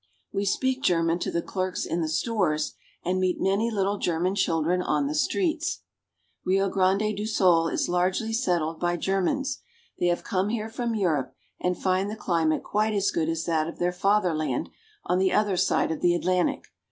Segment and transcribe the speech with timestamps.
[0.33, 2.73] We speak German to the clerks in the stores,
[3.05, 5.83] and meet many little German children on the streets.
[6.43, 9.59] Rio Grande do Sul is largely settled by Germans.
[9.99, 13.67] They have come here from Europe, and find the cHmate quite as good as that
[13.67, 14.69] of their father land
[15.05, 16.63] on the other side of the Atlantic.